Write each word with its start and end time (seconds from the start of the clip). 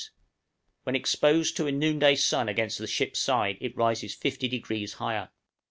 When 0.81 0.95
exposed 0.95 1.55
to 1.57 1.67
a 1.67 1.71
noonday 1.71 2.15
sun 2.15 2.49
against 2.49 2.79
the 2.79 2.87
ship's 2.87 3.19
side 3.19 3.59
it 3.61 3.77
rises 3.77 4.15
50° 4.15 4.93
higher. 4.93 5.29